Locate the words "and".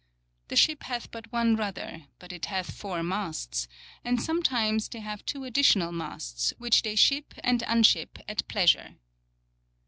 4.03-4.19, 7.43-7.61